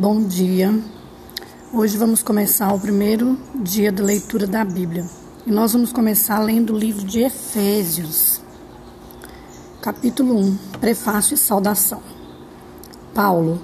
[0.00, 0.80] Bom dia.
[1.74, 5.04] Hoje vamos começar o primeiro dia da leitura da Bíblia.
[5.44, 8.40] E nós vamos começar lendo o livro de Efésios,
[9.82, 12.00] capítulo 1, prefácio e saudação.
[13.12, 13.60] Paulo,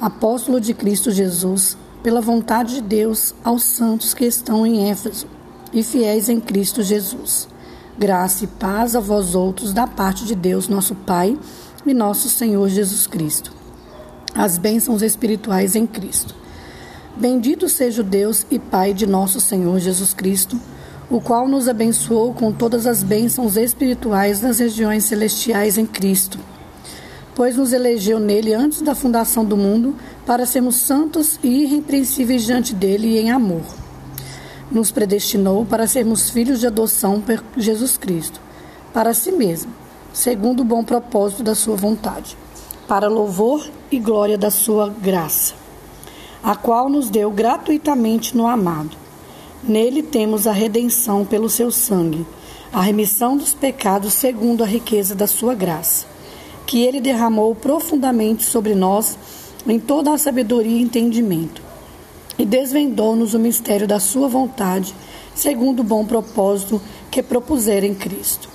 [0.00, 5.26] apóstolo de Cristo Jesus, pela vontade de Deus, aos santos que estão em Éfeso
[5.72, 7.48] e fiéis em Cristo Jesus.
[7.98, 11.36] Graça e paz a vós outros da parte de Deus, nosso Pai
[11.84, 13.61] e nosso Senhor Jesus Cristo
[14.34, 16.34] as bênçãos espirituais em Cristo.
[17.16, 20.58] Bendito seja o Deus e Pai de nosso Senhor Jesus Cristo,
[21.10, 26.38] o qual nos abençoou com todas as bênçãos espirituais nas regiões celestiais em Cristo.
[27.34, 29.94] Pois nos elegeu nele antes da fundação do mundo
[30.24, 33.62] para sermos santos e irrepreensíveis diante dele em amor.
[34.70, 38.40] Nos predestinou para sermos filhos de adoção por Jesus Cristo,
[38.94, 39.72] para si mesmo,
[40.14, 42.36] segundo o bom propósito da sua vontade
[42.86, 45.54] para louvor e glória da sua graça,
[46.42, 48.96] a qual nos deu gratuitamente no amado.
[49.62, 52.26] Nele temos a redenção pelo seu sangue,
[52.72, 56.06] a remissão dos pecados segundo a riqueza da sua graça,
[56.66, 59.16] que ele derramou profundamente sobre nós
[59.66, 61.62] em toda a sabedoria e entendimento,
[62.38, 64.94] e desvendou-nos o mistério da sua vontade,
[65.34, 66.80] segundo o bom propósito
[67.10, 68.48] que propusera em Cristo,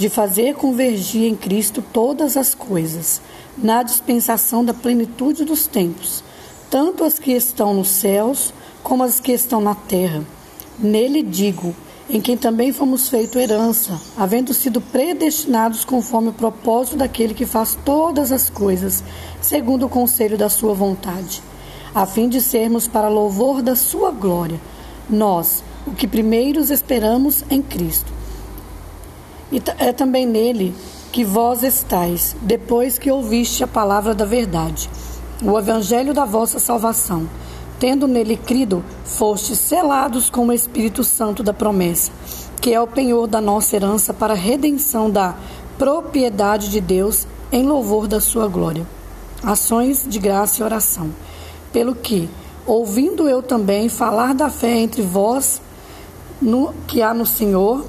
[0.00, 3.20] de fazer convergir em Cristo todas as coisas
[3.58, 6.24] na dispensação da plenitude dos tempos,
[6.70, 10.24] tanto as que estão nos céus como as que estão na terra.
[10.78, 11.76] Nele digo,
[12.08, 17.76] em quem também fomos feito herança, havendo sido predestinados conforme o propósito daquele que faz
[17.84, 19.04] todas as coisas,
[19.42, 21.42] segundo o conselho da sua vontade,
[21.94, 24.58] a fim de sermos para louvor da sua glória,
[25.10, 28.19] nós, o que primeiros esperamos em Cristo.
[29.52, 30.74] E é também nele
[31.10, 34.88] que vós estáis, depois que ouviste a palavra da verdade,
[35.42, 37.28] o evangelho da vossa salvação.
[37.78, 42.12] Tendo nele crido, fostes selados com o Espírito Santo da promessa,
[42.60, 45.34] que é o penhor da nossa herança para a redenção da
[45.78, 48.86] propriedade de Deus em louvor da sua glória.
[49.42, 51.10] Ações de graça e oração.
[51.72, 52.28] Pelo que,
[52.66, 55.60] ouvindo eu também falar da fé entre vós,
[56.40, 57.84] no, que há no Senhor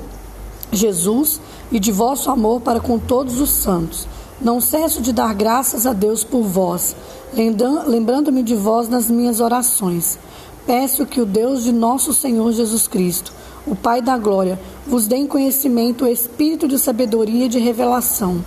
[0.71, 4.07] Jesus, e de vosso amor para com todos os santos.
[4.41, 6.95] Não cesso de dar graças a Deus por vós,
[7.33, 10.17] lembrando-me de vós nas minhas orações.
[10.65, 13.33] Peço que o Deus de nosso Senhor Jesus Cristo,
[13.65, 18.43] o Pai da glória, vos dê em conhecimento o espírito de sabedoria e de revelação.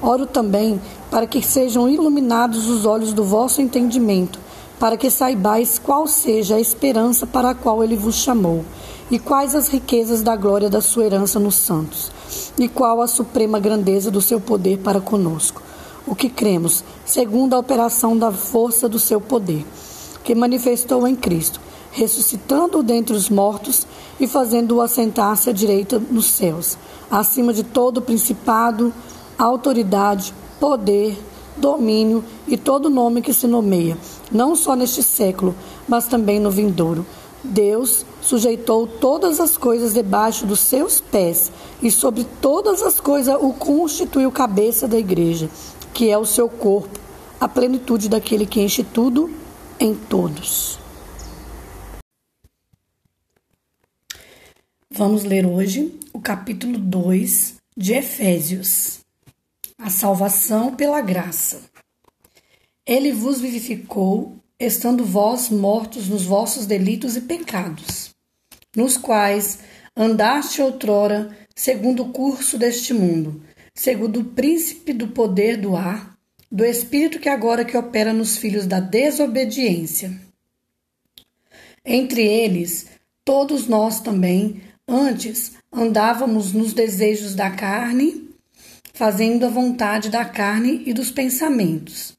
[0.00, 0.80] Oro também
[1.10, 4.38] para que sejam iluminados os olhos do vosso entendimento,
[4.78, 8.64] para que saibais qual seja a esperança para a qual ele vos chamou,
[9.10, 12.10] e quais as riquezas da glória da sua herança nos santos
[12.58, 15.62] e qual a suprema grandeza do seu poder para conosco.
[16.06, 19.64] O que cremos, segundo a operação da força do seu poder,
[20.22, 21.60] que manifestou em Cristo,
[21.90, 23.86] ressuscitando-o dentre os mortos
[24.18, 26.76] e fazendo-o assentar-se à direita nos céus,
[27.10, 28.92] acima de todo principado,
[29.38, 31.18] autoridade, poder,
[31.56, 33.96] domínio e todo nome que se nomeia,
[34.30, 35.54] não só neste século,
[35.88, 37.06] mas também no vindouro
[37.44, 43.52] Deus sujeitou todas as coisas debaixo dos seus pés e sobre todas as coisas o
[43.52, 45.50] constituiu cabeça da igreja,
[45.92, 46.98] que é o seu corpo,
[47.38, 49.30] a plenitude daquele que enche tudo
[49.78, 50.78] em todos.
[54.90, 59.00] Vamos ler hoje o capítulo 2 de Efésios.
[59.76, 61.62] A salvação pela graça.
[62.86, 68.10] Ele vos vivificou estando vós mortos nos vossos delitos e pecados,
[68.76, 69.58] nos quais
[69.96, 73.42] andaste outrora segundo o curso deste mundo,
[73.74, 76.16] segundo o príncipe do poder do ar,
[76.50, 80.12] do espírito que agora que opera nos filhos da desobediência.
[81.84, 82.86] Entre eles,
[83.24, 88.30] todos nós também, antes, andávamos nos desejos da carne,
[88.92, 92.16] fazendo a vontade da carne e dos pensamentos.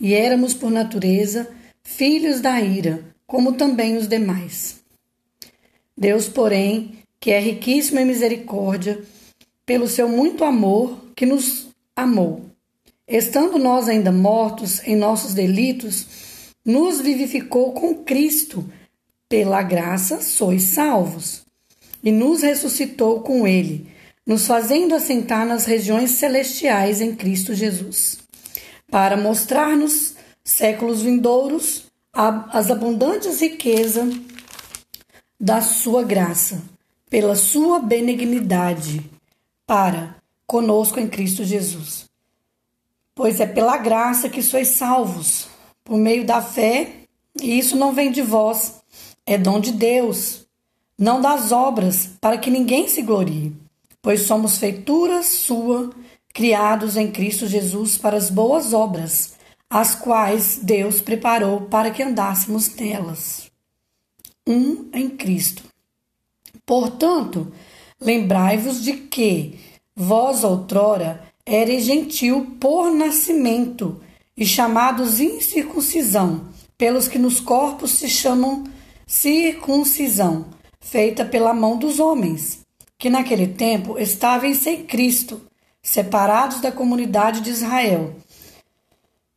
[0.00, 1.48] E éramos, por natureza,
[1.86, 4.80] filhos da ira, como também os demais.
[5.96, 9.02] Deus, porém, que é riquíssimo em misericórdia,
[9.64, 12.44] pelo seu muito amor que nos amou,
[13.08, 16.06] estando nós ainda mortos em nossos delitos,
[16.64, 18.68] nos vivificou com Cristo.
[19.28, 21.44] Pela graça sois salvos.
[22.02, 23.88] E nos ressuscitou com Ele,
[24.26, 28.18] nos fazendo assentar nas regiões celestiais em Cristo Jesus,
[28.88, 30.15] para mostrar-nos
[30.46, 34.14] séculos vindouros, as abundantes riquezas
[35.38, 36.62] da sua graça,
[37.10, 39.04] pela sua benignidade,
[39.66, 40.14] para
[40.46, 42.06] conosco em Cristo Jesus.
[43.12, 45.48] Pois é pela graça que sois salvos,
[45.82, 47.02] por meio da fé,
[47.38, 48.76] E isso não vem de vós,
[49.26, 50.46] é dom de Deus,
[50.98, 53.52] não das obras, para que ninguém se glorie,
[54.00, 55.90] pois somos feitura sua,
[56.32, 59.35] criados em Cristo Jesus para as boas obras,
[59.68, 63.50] as quais Deus preparou para que andássemos nelas.
[64.46, 65.64] Um em Cristo.
[66.64, 67.52] Portanto,
[68.00, 69.58] lembrai-vos de que
[69.94, 74.00] vós outrora eres gentil por nascimento
[74.36, 78.64] e chamados incircuncisão, pelos que nos corpos se chamam
[79.06, 80.46] circuncisão,
[80.80, 82.60] feita pela mão dos homens,
[82.98, 85.40] que naquele tempo estavam sem Cristo,
[85.82, 88.14] separados da comunidade de Israel.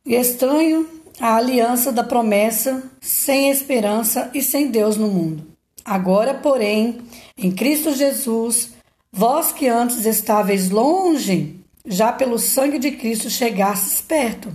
[0.04, 0.88] E estranho
[1.20, 5.46] a aliança da promessa, sem esperança e sem Deus no mundo.
[5.84, 7.00] Agora, porém,
[7.36, 8.70] em Cristo Jesus,
[9.12, 14.52] vós que antes estáveis longe, já pelo sangue de Cristo chegastes perto.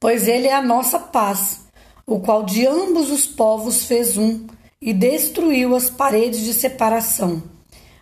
[0.00, 1.60] Pois ele é a nossa paz,
[2.04, 4.46] o qual de ambos os povos fez um
[4.80, 7.42] e destruiu as paredes de separação,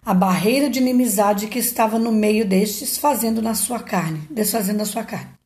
[0.03, 4.87] a barreira de inimizade que estava no meio destes, fazendo na sua carne, desfazendo na
[4.87, 5.40] sua carne.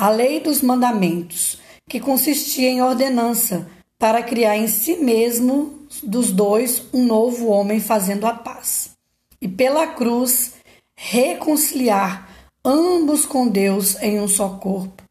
[0.00, 3.68] A lei dos mandamentos, que consistia em ordenança
[3.98, 8.92] para criar em si mesmo dos dois um novo homem fazendo a paz.
[9.42, 10.54] E pela cruz
[10.96, 12.30] reconciliar
[12.64, 15.02] ambos com Deus em um só corpo,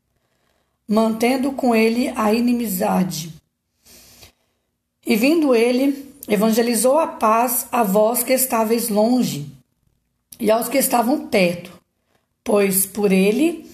[0.87, 3.31] mantendo com ele a inimizade.
[5.05, 9.55] E vindo ele, evangelizou a paz a vós que estáveis longe
[10.39, 11.79] e aos que estavam perto,
[12.43, 13.68] pois por ele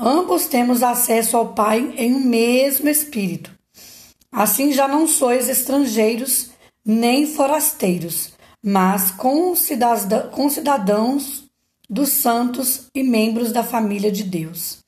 [0.00, 3.50] ambos temos acesso ao Pai em um mesmo Espírito.
[4.32, 6.50] Assim já não sois estrangeiros
[6.84, 8.32] nem forasteiros,
[8.64, 9.12] mas
[10.32, 11.44] concidadãos
[11.88, 14.80] dos santos e membros da família de Deus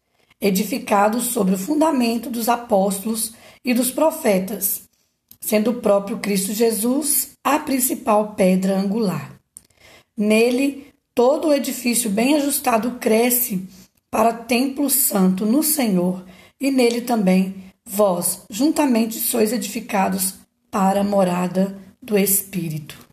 [0.42, 3.32] edificados sobre o fundamento dos apóstolos
[3.64, 4.82] e dos profetas,
[5.40, 9.36] sendo o próprio Cristo Jesus a principal pedra angular.
[10.16, 13.68] Nele, todo o edifício bem ajustado cresce
[14.12, 16.22] para templo santo no Senhor,
[16.60, 20.34] e nele também vós, juntamente, sois edificados
[20.70, 23.08] para a morada do Espírito.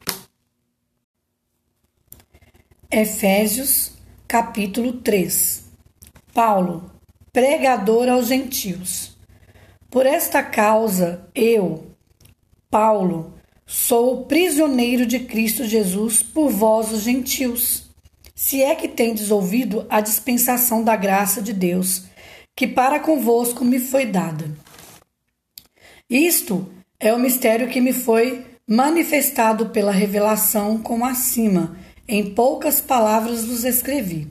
[2.92, 3.94] Efésios,
[4.28, 5.70] capítulo 3
[6.34, 6.92] Paulo,
[7.32, 9.18] pregador aos gentios.
[9.90, 11.96] Por esta causa, eu,
[12.70, 13.36] Paulo,
[13.66, 17.89] sou prisioneiro de Cristo Jesus por vós, os gentios.
[18.42, 22.04] Se é que tendes ouvido a dispensação da graça de Deus,
[22.56, 24.50] que para convosco me foi dada.
[26.10, 26.66] Isto
[26.98, 31.78] é o mistério que me foi manifestado pela revelação, como acima,
[32.08, 34.30] em poucas palavras vos escrevi.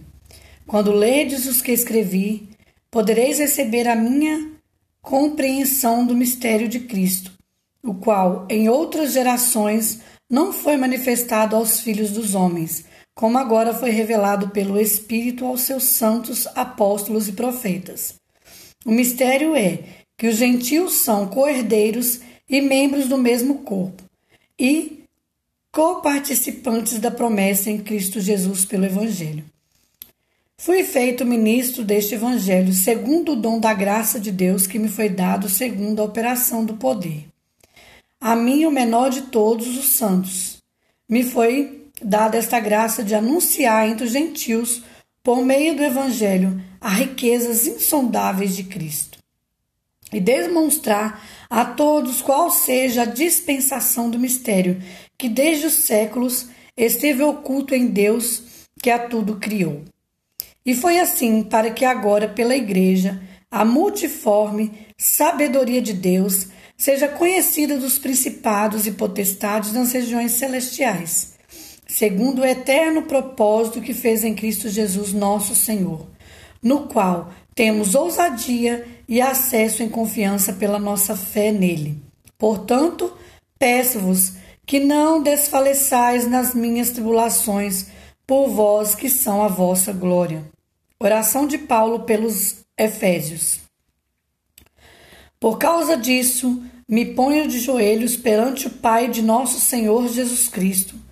[0.66, 2.48] Quando ledes os que escrevi,
[2.90, 4.52] podereis receber a minha
[5.02, 7.30] compreensão do mistério de Cristo,
[7.84, 10.00] o qual em outras gerações
[10.30, 12.86] não foi manifestado aos filhos dos homens,
[13.18, 18.14] como agora foi revelado pelo Espírito aos seus santos apóstolos e profetas.
[18.86, 19.80] O mistério é
[20.16, 24.04] que os gentios são coerdeiros e membros do mesmo corpo,
[24.56, 25.02] e
[25.72, 29.44] coparticipantes da promessa em Cristo Jesus pelo Evangelho.
[30.56, 35.08] Fui feito ministro deste Evangelho, segundo o dom da graça de Deus que me foi
[35.08, 37.26] dado, segundo a operação do poder.
[38.20, 40.58] A mim, o menor de todos os santos,
[41.08, 44.82] me foi dada esta graça de anunciar entre os gentios,
[45.22, 49.18] por meio do Evangelho, as riquezas insondáveis de Cristo.
[50.12, 54.80] E demonstrar a todos qual seja a dispensação do mistério
[55.18, 58.42] que desde os séculos esteve oculto em Deus
[58.80, 59.84] que a tudo criou.
[60.64, 67.76] E foi assim para que agora, pela Igreja, a multiforme sabedoria de Deus seja conhecida
[67.76, 71.37] dos principados e potestades nas regiões celestiais,
[71.98, 76.06] segundo o eterno propósito que fez em Cristo Jesus nosso Senhor,
[76.62, 82.00] no qual temos ousadia e acesso em confiança pela nossa fé nele.
[82.38, 83.12] Portanto,
[83.58, 87.86] peço-vos que não desfaleçais nas minhas tribulações,
[88.24, 90.44] por vós que são a vossa glória.
[91.00, 93.58] Oração de Paulo pelos Efésios.
[95.40, 101.07] Por causa disso, me ponho de joelhos perante o Pai de nosso Senhor Jesus Cristo,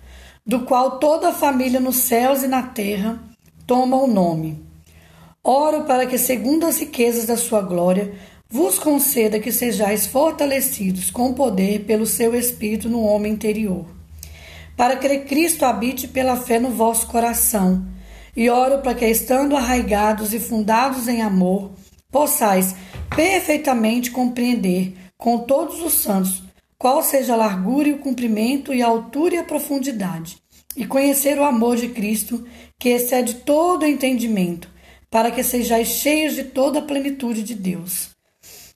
[0.47, 3.21] do qual toda a família nos céus e na terra
[3.65, 4.65] toma o nome.
[5.43, 8.13] Oro para que, segundo as riquezas da sua glória,
[8.49, 13.85] vos conceda que sejais fortalecidos com poder pelo seu Espírito no homem interior,
[14.77, 17.85] para que Cristo habite pela fé no vosso coração
[18.33, 21.71] e oro para que, estando arraigados e fundados em amor,
[22.09, 22.73] possais
[23.13, 26.46] perfeitamente compreender com todos os santos
[26.77, 30.37] qual seja a largura e o comprimento e a altura e a profundidade,
[30.75, 32.45] e conhecer o amor de Cristo,
[32.79, 34.69] que excede todo entendimento,
[35.09, 38.09] para que sejais cheios de toda a plenitude de Deus.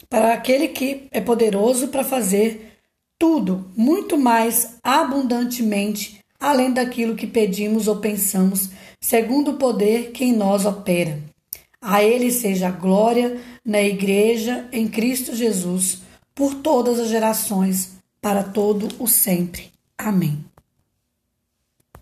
[0.09, 2.79] Para aquele que é poderoso para fazer
[3.19, 10.33] tudo muito mais abundantemente além daquilo que pedimos ou pensamos, segundo o poder que em
[10.33, 11.19] nós opera.
[11.79, 15.99] A Ele seja a glória na Igreja, em Cristo Jesus,
[16.41, 19.71] por todas as gerações, para todo o sempre.
[19.95, 20.43] Amém.